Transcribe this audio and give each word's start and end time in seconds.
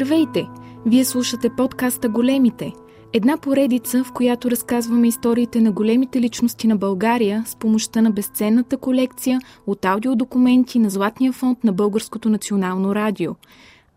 Здравейте! 0.00 0.48
Вие 0.86 1.04
слушате 1.04 1.50
подкаста 1.56 2.08
Големите. 2.08 2.72
Една 3.12 3.36
поредица, 3.36 4.04
в 4.04 4.12
която 4.12 4.50
разказваме 4.50 5.08
историите 5.08 5.60
на 5.60 5.72
големите 5.72 6.20
личности 6.20 6.68
на 6.68 6.76
България 6.76 7.42
с 7.46 7.56
помощта 7.56 8.02
на 8.02 8.10
безценната 8.10 8.76
колекция 8.76 9.40
от 9.66 9.84
аудиодокументи 9.84 10.78
на 10.78 10.90
Златния 10.90 11.32
фонд 11.32 11.64
на 11.64 11.72
Българското 11.72 12.28
национално 12.28 12.94
радио. 12.94 13.34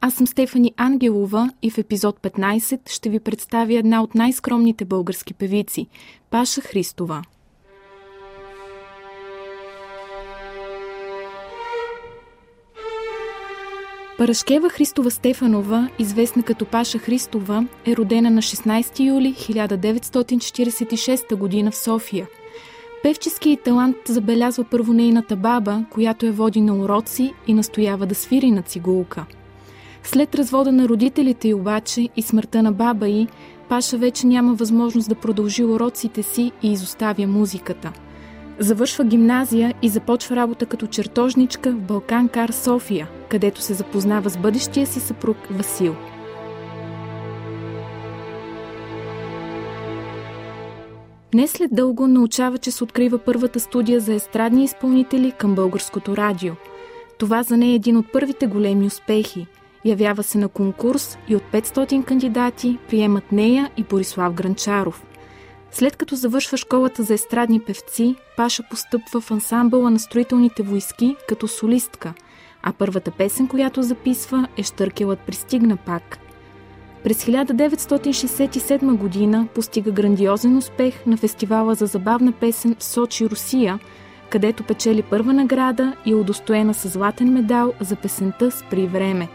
Аз 0.02 0.14
съм 0.14 0.28
Стефани 0.28 0.74
Ангелова 0.78 1.52
и 1.62 1.72
в 1.72 1.78
епизод 1.78 2.20
15 2.20 2.90
ще 2.90 3.10
ви 3.10 3.20
представя 3.20 3.74
една 3.74 4.04
от 4.04 4.16
най-скромните 4.16 4.86
български 4.86 5.34
певици– 5.34 5.88
Паша 6.30 6.62
Христова. 6.62 7.22
Парашкева 14.24 14.70
Христова 14.70 15.12
Стефанова, 15.12 15.90
известна 16.00 16.44
като 16.44 16.66
Паша 16.66 16.98
Христова, 16.98 17.66
е 17.86 17.96
родена 17.96 18.32
на 18.32 18.42
16 18.42 19.00
юли 19.00 19.34
1946 19.34 21.64
г. 21.64 21.72
в 21.72 21.78
София. 21.78 22.28
Певческият 23.04 23.64
талант 23.64 23.96
забелязва 24.06 24.64
първо 24.64 24.94
нейната 24.94 25.36
баба, 25.36 25.86
която 25.90 26.26
я 26.26 26.32
води 26.32 26.62
на 26.62 26.76
уроци 26.76 27.34
и 27.48 27.54
настоява 27.54 28.06
да 28.06 28.16
свири 28.16 28.52
на 28.52 28.62
цигулка. 28.62 29.26
След 30.04 30.36
развода 30.36 30.72
на 30.72 30.88
родителите 30.88 31.48
й 31.48 31.54
обаче 31.54 32.10
и 32.16 32.22
смъртта 32.22 32.64
на 32.64 32.72
баба 32.72 33.08
й, 33.08 33.28
Паша 33.70 33.98
вече 33.98 34.28
няма 34.28 34.54
възможност 34.54 35.10
да 35.10 35.16
продължи 35.16 35.64
уроците 35.64 36.24
си 36.24 36.52
и 36.64 36.72
изоставя 36.72 37.28
музиката– 37.28 37.92
Завършва 38.60 39.06
гимназия 39.06 39.74
и 39.82 39.90
започва 39.90 40.36
работа 40.36 40.66
като 40.66 40.88
чертожничка 40.88 41.72
в 41.72 41.82
Балкан 41.82 42.28
Кар 42.28 42.50
София, 42.50 43.08
където 43.34 43.62
се 43.62 43.74
запознава 43.74 44.30
с 44.30 44.38
бъдещия 44.38 44.88
си 44.88 45.00
съпруг 45.00 45.38
Васил. 45.50 45.96
Не 51.34 51.48
след 51.48 51.76
дълго 51.76 52.08
научава, 52.08 52.58
че 52.58 52.72
се 52.72 52.84
открива 52.84 53.18
първата 53.18 53.60
студия 53.60 54.00
за 54.00 54.14
естрадни 54.14 54.64
изпълнители 54.64 55.32
към 55.32 55.56
българското 55.56 56.18
радио. 56.18 56.54
Това 57.18 57.44
за 57.44 57.58
нея 57.58 57.72
е 57.72 57.76
един 57.76 57.98
от 57.98 58.12
първите 58.12 58.48
големи 58.48 58.86
успехи. 58.86 59.48
Явява 59.86 60.24
се 60.24 60.38
на 60.38 60.48
конкурс 60.48 61.18
и 61.28 61.36
от 61.36 61.44
500 61.44 62.06
кандидати 62.06 62.78
приемат 62.90 63.32
нея 63.32 63.72
и 63.78 63.84
Борислав 63.84 64.34
Гранчаров– 64.34 65.06
след 65.74 65.96
като 65.96 66.16
завършва 66.16 66.58
школата 66.58 67.04
за 67.04 67.14
естрадни 67.14 67.60
певци, 67.60 68.16
Паша 68.38 68.64
постъпва 68.70 69.22
в 69.22 69.32
ансамбъла 69.32 69.92
на 69.92 70.00
строителните 70.00 70.64
войски 70.64 71.16
като 71.28 71.48
солистка, 71.48 72.14
а 72.64 72.74
първата 72.74 73.12
песен, 73.12 73.48
която 73.48 73.84
записва 73.84 74.48
е 74.58 74.64
Штъркелът 74.64 75.20
пристигна 75.20 75.78
пак. 75.78 76.18
През 77.04 77.26
1967 77.26 78.96
година 78.96 79.48
постига 79.56 79.92
грандиозен 79.92 80.58
успех 80.58 81.06
на 81.06 81.18
фестивала 81.18 81.76
за 81.76 81.86
забавна 81.86 82.32
песен 82.32 82.76
в 82.80 82.84
Сочи, 82.84 83.30
Русия, 83.30 83.80
където 84.30 84.64
печели 84.64 85.02
първа 85.02 85.34
награда 85.34 85.96
и 86.06 86.12
е 86.12 86.16
удостоена 86.16 86.74
с 86.74 86.90
златен 86.90 87.34
медал 87.34 87.74
за 87.80 87.96
песента 87.96 88.52
«Спри 88.52 88.88
време». 88.88 89.28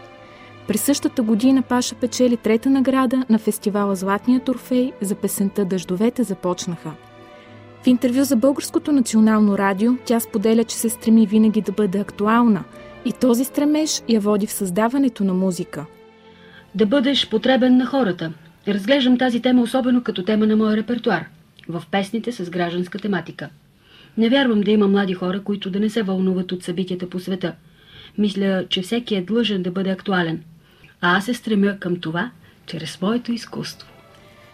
През 0.67 0.81
същата 0.81 1.23
година 1.23 1.61
Паша 1.61 1.95
печели 1.95 2.37
трета 2.37 2.69
награда 2.69 3.25
на 3.29 3.39
фестивала 3.39 3.95
Златния 3.95 4.39
Турфей 4.39 4.91
за 5.01 5.15
песента 5.15 5.65
«Дъждовете 5.65 6.23
започнаха». 6.23 6.91
В 7.83 7.87
интервю 7.87 8.23
за 8.23 8.35
Българското 8.35 8.91
национално 8.91 9.57
радио 9.57 9.91
тя 10.05 10.19
споделя, 10.19 10.63
че 10.63 10.75
се 10.75 10.89
стреми 10.89 11.27
винаги 11.27 11.61
да 11.61 11.71
бъде 11.71 11.99
актуална 11.99 12.63
и 13.05 13.13
този 13.13 13.45
стремеж 13.45 14.01
я 14.09 14.19
води 14.19 14.47
в 14.47 14.51
създаването 14.51 15.23
на 15.23 15.33
музика. 15.33 15.85
Да 16.75 16.85
бъдеш 16.85 17.29
потребен 17.29 17.77
на 17.77 17.85
хората. 17.85 18.31
Разглеждам 18.67 19.17
тази 19.17 19.41
тема 19.41 19.61
особено 19.61 20.03
като 20.03 20.23
тема 20.23 20.47
на 20.47 20.55
моя 20.55 20.77
репертуар, 20.77 21.25
в 21.69 21.83
песните 21.91 22.31
с 22.31 22.49
гражданска 22.49 22.99
тематика. 22.99 23.49
Не 24.17 24.29
вярвам 24.29 24.61
да 24.61 24.71
има 24.71 24.87
млади 24.87 25.13
хора, 25.13 25.43
които 25.43 25.69
да 25.69 25.79
не 25.79 25.89
се 25.89 26.03
вълнуват 26.03 26.51
от 26.51 26.63
събитията 26.63 27.09
по 27.09 27.19
света. 27.19 27.53
Мисля, 28.17 28.65
че 28.69 28.81
всеки 28.81 29.15
е 29.15 29.21
длъжен 29.21 29.63
да 29.63 29.71
бъде 29.71 29.89
актуален– 29.89 30.43
а 31.01 31.17
аз 31.17 31.25
се 31.25 31.33
стремя 31.33 31.77
към 31.79 31.99
това 31.99 32.31
чрез 32.65 33.01
моето 33.01 33.31
изкуство. 33.31 33.87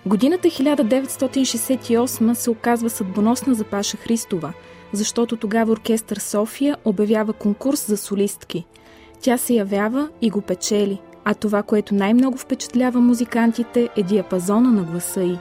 Годината 0.05 0.47
1968 0.47 2.33
се 2.33 2.49
оказва 2.49 2.89
съдбоносна 2.89 3.55
за 3.55 3.63
Паша 3.63 3.97
Христова, 3.97 4.53
защото 4.95 5.37
тогава 5.37 5.71
оркестър 5.71 6.17
София 6.17 6.77
обявява 6.85 7.33
конкурс 7.33 7.87
за 7.87 7.97
солистки. 7.97 8.65
Тя 9.21 9.37
се 9.37 9.53
явява 9.53 10.09
и 10.21 10.29
го 10.29 10.41
печели, 10.41 11.01
а 11.25 11.33
това, 11.33 11.63
което 11.63 11.95
най-много 11.95 12.37
впечатлява 12.37 13.01
музикантите 13.01 13.89
е 13.97 14.03
диапазона 14.03 14.71
на 14.71 14.83
гласа 14.83 15.23
й. 15.23 15.37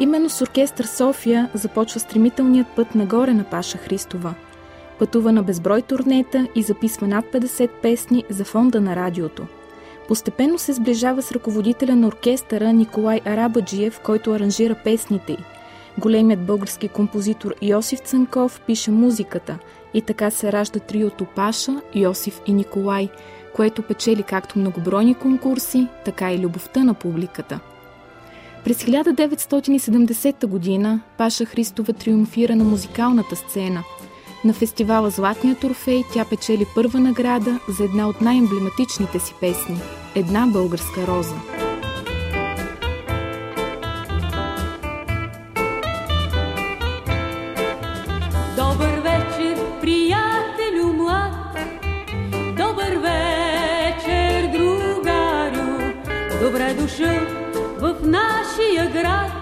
Именно 0.00 0.30
с 0.30 0.42
оркестър 0.42 0.84
София 0.84 1.50
започва 1.54 2.00
стремителният 2.00 2.66
път 2.76 2.94
нагоре 2.94 3.34
на 3.34 3.44
Паша 3.44 3.78
Христова. 3.78 4.34
Пътува 4.98 5.32
на 5.32 5.42
безброй 5.42 5.82
турнета 5.82 6.48
и 6.54 6.62
записва 6.62 7.08
над 7.08 7.24
50 7.24 7.68
песни 7.82 8.24
за 8.30 8.44
фонда 8.44 8.80
на 8.80 8.96
радиото– 8.96 9.46
Постепенно 10.08 10.58
се 10.58 10.72
сближава 10.72 11.22
с 11.22 11.32
ръководителя 11.32 11.96
на 11.96 12.06
оркестъра 12.06 12.72
Николай 12.72 13.20
Арабаджиев, 13.24 14.00
който 14.00 14.32
аранжира 14.32 14.74
песните 14.84 15.32
й. 15.32 15.55
Големият 15.98 16.46
български 16.46 16.88
композитор 16.88 17.54
Йосиф 17.62 18.00
Цанков 18.00 18.60
пише 18.60 18.90
музиката 18.90 19.58
и 19.94 20.02
така 20.02 20.30
се 20.30 20.52
ражда 20.52 20.80
триото 20.80 21.24
Паша, 21.24 21.80
Йосиф 21.94 22.40
и 22.46 22.52
Николай, 22.52 23.08
което 23.54 23.82
печели 23.82 24.22
както 24.22 24.58
многобройни 24.58 25.14
конкурси, 25.14 25.86
така 26.04 26.32
и 26.32 26.38
любовта 26.38 26.84
на 26.84 26.94
публиката. 26.94 27.60
През 28.64 28.84
1970 28.84 30.46
година 30.46 31.00
Паша 31.18 31.44
Христова 31.44 31.92
триумфира 31.92 32.56
на 32.56 32.64
музикалната 32.64 33.36
сцена– 33.36 33.82
на 34.46 34.52
фестивала 34.52 35.10
Златния 35.10 35.56
Турфей 35.56 36.04
тя 36.12 36.24
печели 36.24 36.66
първа 36.74 37.00
награда 37.00 37.60
за 37.68 37.84
една 37.84 38.08
от 38.08 38.20
най-емблематичните 38.20 39.18
си 39.18 39.34
песни– 39.40 39.76
Една 40.14 40.46
българска 40.46 41.06
роза. 41.06 41.65
же 56.96 57.20
вы 57.78 57.92
в 57.92 58.06
нашій 58.06 58.78
грати. 58.78 59.35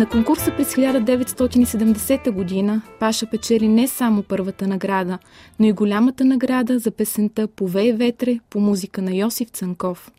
На 0.00 0.06
конкурса 0.06 0.52
през 0.56 0.74
1970 0.74 2.30
година 2.30 2.82
Паша 3.00 3.26
печели 3.26 3.68
не 3.68 3.88
само 3.88 4.22
първата 4.22 4.66
награда, 4.66 5.18
но 5.58 5.66
и 5.66 5.72
голямата 5.72 6.24
награда 6.24 6.78
за 6.78 6.90
песента 6.90 7.48
«Повей 7.48 7.92
ветре» 7.92 8.40
по 8.50 8.60
музика 8.60 9.02
на 9.02 9.14
Йосиф 9.14 9.50
Цанков. 9.50 10.10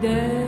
there 0.00 0.47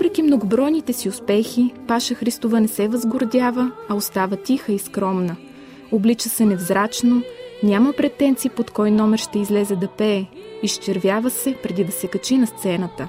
Въпреки 0.00 0.22
многобройните 0.22 0.92
си 0.92 1.08
успехи, 1.08 1.74
Паша 1.88 2.14
Христова 2.14 2.60
не 2.60 2.68
се 2.68 2.88
възгордява, 2.88 3.70
а 3.88 3.94
остава 3.94 4.36
тиха 4.36 4.72
и 4.72 4.78
скромна. 4.78 5.36
Облича 5.92 6.28
се 6.28 6.44
невзрачно, 6.44 7.22
няма 7.62 7.92
претенции 7.92 8.50
под 8.50 8.70
кой 8.70 8.90
номер 8.90 9.18
ще 9.18 9.38
излезе 9.38 9.76
да 9.76 9.88
пее, 9.88 10.26
изчервява 10.62 11.30
се 11.30 11.56
преди 11.62 11.84
да 11.84 11.92
се 11.92 12.06
качи 12.06 12.38
на 12.38 12.46
сцената. 12.46 13.08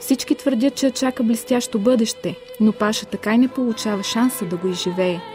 Всички 0.00 0.34
твърдят, 0.34 0.74
че 0.74 0.90
чака 0.90 1.22
блестящо 1.22 1.78
бъдеще, 1.78 2.36
но 2.60 2.72
Паша 2.72 3.06
така 3.06 3.34
и 3.34 3.38
не 3.38 3.48
получава 3.48 4.02
шанса 4.02 4.44
да 4.44 4.56
го 4.56 4.68
изживее– 4.68 5.20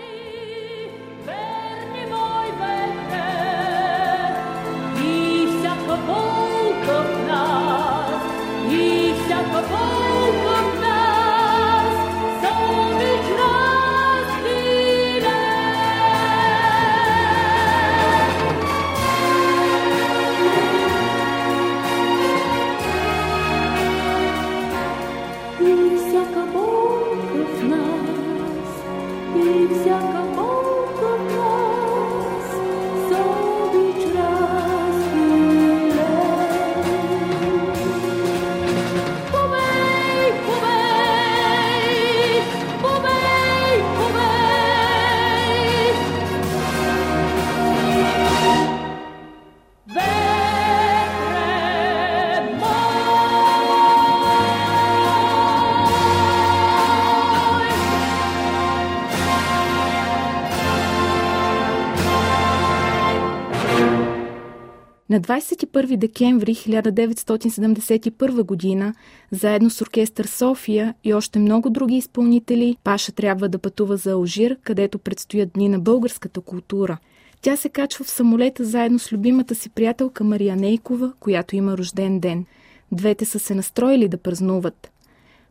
На 65.09 65.21
21 65.21 65.97
декември 65.97 66.55
1971 66.55 68.43
година, 68.43 68.93
заедно 69.31 69.69
с 69.69 69.81
оркестър 69.81 70.25
София 70.25 70.93
и 71.03 71.13
още 71.13 71.39
много 71.39 71.69
други 71.69 71.95
изпълнители, 71.95 72.77
Паша 72.83 73.11
трябва 73.11 73.49
да 73.49 73.59
пътува 73.59 73.97
за 73.97 74.11
Алжир, 74.11 74.57
където 74.63 74.99
предстоят 74.99 75.49
дни 75.53 75.69
на 75.69 75.79
българската 75.79 76.41
култура. 76.41 76.97
Тя 77.41 77.55
се 77.55 77.69
качва 77.69 78.05
в 78.05 78.09
самолета 78.09 78.65
заедно 78.65 78.99
с 78.99 79.13
любимата 79.13 79.55
си 79.55 79.69
приятелка 79.69 80.23
Мария 80.23 80.55
Нейкова, 80.55 81.13
която 81.19 81.55
има 81.55 81.77
рожден 81.77 82.19
ден. 82.19 82.45
Двете 82.91 83.25
са 83.25 83.39
се 83.39 83.55
настроили 83.55 84.07
да 84.07 84.17
празнуват. 84.17 84.91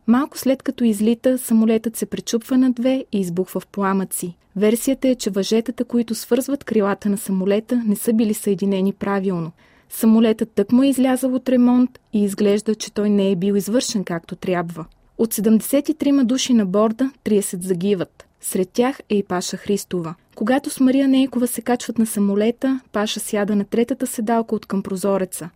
Малко 0.09 0.37
след 0.37 0.63
като 0.63 0.83
излита, 0.83 1.37
самолетът 1.37 1.95
се 1.95 2.05
пречупва 2.05 2.57
на 2.57 2.71
две 2.71 3.05
и 3.11 3.19
избухва 3.19 3.59
в 3.59 3.67
пламъци. 3.67 4.33
Версията 4.55 5.07
е, 5.07 5.15
че 5.15 5.29
въжетата, 5.29 5.85
които 5.85 6.15
свързват 6.15 6.63
крилата 6.63 7.09
на 7.09 7.17
самолета, 7.17 7.83
не 7.87 7.95
са 7.95 8.13
били 8.13 8.33
съединени 8.33 8.93
правилно. 8.93 9.51
Самолетът 9.89 10.51
тък 10.51 10.71
му 10.71 10.83
е 10.83 10.87
излязъл 10.87 11.35
от 11.35 11.49
ремонт 11.49 11.99
и 12.13 12.23
изглежда, 12.23 12.75
че 12.75 12.93
той 12.93 13.09
не 13.09 13.31
е 13.31 13.35
бил 13.35 13.53
извършен 13.53 14.03
както 14.03 14.35
трябва. 14.35 14.85
От 15.17 15.33
73 15.33 16.23
души 16.23 16.53
на 16.53 16.65
борда, 16.65 17.11
30 17.25 17.63
загиват. 17.63 18.27
Сред 18.41 18.69
тях 18.69 18.99
е 19.09 19.15
и 19.15 19.23
Паша 19.23 19.57
Христова. 19.57 20.15
Когато 20.35 20.69
с 20.69 20.79
Мария 20.79 21.07
Нейкова 21.07 21.47
се 21.47 21.61
качват 21.61 21.97
на 21.97 22.05
самолета, 22.05 22.79
Паша 22.91 23.19
сяда 23.19 23.55
на 23.55 23.65
третата 23.65 24.07
седалка 24.07 24.55
от 24.55 24.65
към 24.65 24.83
прозореца. 24.83 25.49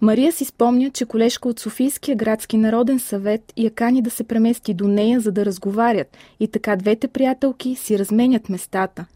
Мария 0.00 0.32
си 0.32 0.44
спомня, 0.44 0.90
че 0.90 1.06
колежка 1.06 1.48
от 1.48 1.60
Софийския 1.60 2.16
градски 2.16 2.56
народен 2.56 2.98
съвет 2.98 3.52
я 3.56 3.70
кани 3.70 4.02
да 4.02 4.10
се 4.10 4.24
премести 4.24 4.74
до 4.74 4.88
нея, 4.88 5.20
за 5.20 5.32
да 5.32 5.44
разговарят 5.44 6.16
и 6.40 6.48
така 6.48 6.76
двете 6.76 7.08
приятелки 7.08 7.74
си 7.74 7.98
разменят 7.98 8.48
местата. 8.48 9.06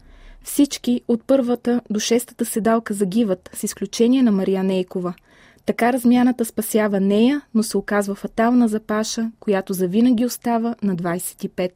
Всички 0.43 1.01
от 1.07 1.23
първата 1.27 1.81
до 1.89 1.99
шестата 1.99 2.45
седалка 2.45 2.93
загиват, 2.93 3.49
с 3.53 3.63
изключение 3.63 4.23
на 4.23 4.31
Мария 4.31 4.63
Нейкова. 4.63 5.13
Така 5.65 5.93
размяната 5.93 6.45
спасява 6.45 6.99
нея, 6.99 7.41
но 7.53 7.63
се 7.63 7.77
оказва 7.77 8.15
фатална 8.15 8.67
за 8.67 8.79
Паша, 8.79 9.31
която 9.39 9.73
завинаги 9.73 10.25
остава 10.25 10.75
на 10.83 10.95
25. 10.95 11.71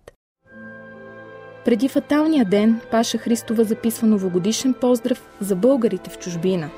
Преди 1.66 1.88
фаталния 1.88 2.46
ден 2.46 2.82
Паша 2.92 3.18
Христова 3.18 3.64
записва 3.64 4.08
новогодишен 4.08 4.74
поздрав 4.74 5.30
за 5.42 5.56
българите 5.56 6.10
в 6.10 6.20
чужбина. 6.20 6.70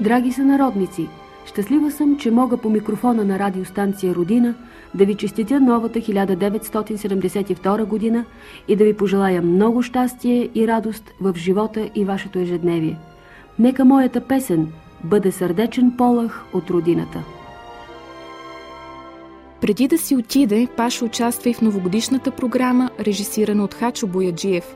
Драги 0.00 0.32
са 0.32 0.42
народници, 0.42 1.08
Щастлива 1.46 1.90
съм, 1.90 2.16
че 2.16 2.30
мога 2.30 2.56
по 2.56 2.70
микрофона 2.70 3.24
на 3.24 3.38
радиостанция 3.38 4.14
Родина 4.14 4.54
да 4.94 5.04
ви 5.04 5.14
честитя 5.14 5.60
новата 5.60 5.98
1972 5.98 7.84
година 7.84 8.24
и 8.68 8.76
да 8.76 8.84
ви 8.84 8.96
пожелая 8.96 9.42
много 9.42 9.82
щастие 9.82 10.48
и 10.54 10.68
радост 10.68 11.10
в 11.20 11.34
живота 11.36 11.90
и 11.94 12.04
вашето 12.04 12.38
ежедневие. 12.38 12.98
Нека 13.58 13.84
моята 13.84 14.20
песен 14.20 14.72
бъде 15.04 15.32
сърдечен 15.32 15.92
полах 15.98 16.44
от 16.52 16.70
родината. 16.70 17.22
Преди 19.60 19.88
да 19.88 19.98
си 19.98 20.16
отиде, 20.16 20.68
Паша 20.76 21.04
участва 21.04 21.50
и 21.50 21.54
в 21.54 21.60
новогодишната 21.60 22.30
програма, 22.30 22.90
режисирана 23.00 23.64
от 23.64 23.74
Хачо 23.74 24.06
Бояджиев. 24.06 24.74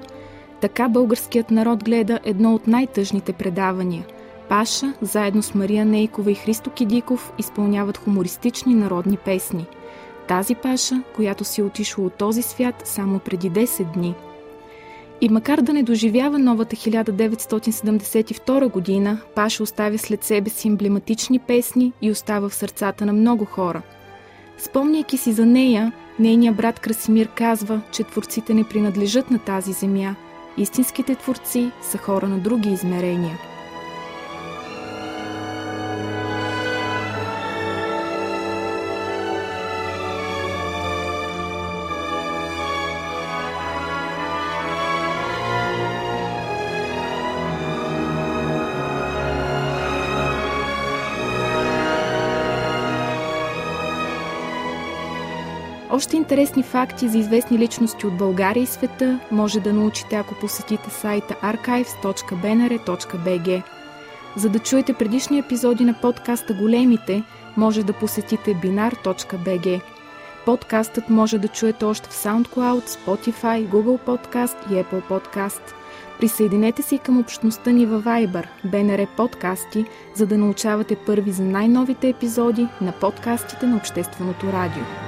Така 0.60 0.88
българският 0.88 1.50
народ 1.50 1.84
гледа 1.84 2.18
едно 2.24 2.54
от 2.54 2.66
най-тъжните 2.66 3.32
предавания– 3.32 4.04
Паша, 4.48 4.94
заедно 5.02 5.42
с 5.42 5.54
Мария 5.54 5.84
Нейкова 5.84 6.30
и 6.30 6.34
Христо 6.34 6.70
Кидиков, 6.70 7.32
изпълняват 7.38 7.96
хумористични 7.96 8.74
народни 8.74 9.16
песни. 9.16 9.66
Тази 10.28 10.54
Паша, 10.54 11.02
която 11.14 11.44
си 11.44 11.60
е 11.60 11.64
отишла 11.64 12.04
от 12.04 12.14
този 12.14 12.42
свят 12.42 12.82
само 12.84 13.18
преди 13.18 13.50
10 13.50 13.84
дни. 13.94 14.14
И 15.20 15.28
макар 15.28 15.60
да 15.60 15.72
не 15.72 15.82
доживява 15.82 16.38
новата 16.38 16.76
1972 16.76 18.70
година, 18.70 19.18
Паша 19.34 19.62
оставя 19.62 19.98
след 19.98 20.24
себе 20.24 20.50
си 20.50 20.68
емблематични 20.68 21.38
песни 21.38 21.92
и 22.02 22.10
остава 22.10 22.48
в 22.48 22.54
сърцата 22.54 23.06
на 23.06 23.12
много 23.12 23.44
хора. 23.44 23.82
Спомняйки 24.58 25.16
си 25.16 25.32
за 25.32 25.46
нея, 25.46 25.92
нейният 26.18 26.56
брат 26.56 26.80
Красимир 26.80 27.28
казва, 27.28 27.80
че 27.92 28.04
творците 28.04 28.54
не 28.54 28.64
принадлежат 28.64 29.30
на 29.30 29.38
тази 29.38 29.72
земя. 29.72 30.14
Истинските 30.56 31.14
творци 31.14 31.70
са 31.82 31.98
хора 31.98 32.28
на 32.28 32.38
други 32.38 32.72
измерения– 32.72 33.38
Още 55.94 56.16
интересни 56.16 56.62
факти 56.62 57.08
за 57.08 57.18
известни 57.18 57.58
личности 57.58 58.06
от 58.06 58.16
България 58.16 58.62
и 58.62 58.66
света 58.66 59.20
може 59.30 59.60
да 59.60 59.72
научите, 59.72 60.16
ако 60.16 60.34
посетите 60.34 60.90
сайта 60.90 61.36
archives.bnr.bg. 61.42 63.62
За 64.36 64.48
да 64.48 64.58
чуете 64.58 64.94
предишни 64.94 65.38
епизоди 65.38 65.84
на 65.84 65.94
подкаста 66.00 66.54
Големите, 66.54 67.22
може 67.56 67.82
да 67.82 67.92
посетите 67.92 68.54
binar.bg. 68.54 69.80
Подкастът 70.46 71.10
може 71.10 71.38
да 71.38 71.48
чуете 71.48 71.84
още 71.84 72.08
в 72.08 72.12
SoundCloud, 72.12 72.88
Spotify, 72.88 73.68
Google 73.68 73.98
Podcast 73.98 74.70
и 74.70 74.72
Apple 74.72 75.02
Podcast. 75.02 75.62
Присъединете 76.20 76.82
се 76.82 76.98
към 76.98 77.20
общността 77.20 77.70
ни 77.70 77.86
във 77.86 78.04
Viber, 78.04 78.46
BNR 78.66 79.06
Подкасти, 79.16 79.84
за 80.14 80.26
да 80.26 80.38
научавате 80.38 80.96
първи 80.96 81.32
за 81.32 81.42
най-новите 81.42 82.08
епизоди 82.08 82.68
на 82.80 82.92
подкастите 82.92 83.66
на 83.66 83.76
Общественото 83.76 84.52
радио. 84.52 85.03